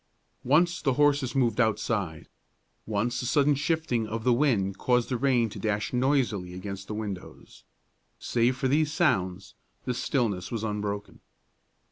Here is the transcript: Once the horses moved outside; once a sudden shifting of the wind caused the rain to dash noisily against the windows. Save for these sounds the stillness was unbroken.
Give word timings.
Once 0.43 0.81
the 0.81 0.93
horses 0.93 1.35
moved 1.35 1.61
outside; 1.61 2.27
once 2.87 3.21
a 3.21 3.25
sudden 3.27 3.53
shifting 3.53 4.07
of 4.07 4.23
the 4.23 4.33
wind 4.33 4.79
caused 4.79 5.09
the 5.09 5.15
rain 5.15 5.47
to 5.47 5.59
dash 5.59 5.93
noisily 5.93 6.55
against 6.55 6.87
the 6.87 6.95
windows. 6.95 7.65
Save 8.17 8.57
for 8.57 8.67
these 8.67 8.91
sounds 8.91 9.53
the 9.85 9.93
stillness 9.93 10.49
was 10.51 10.63
unbroken. 10.63 11.19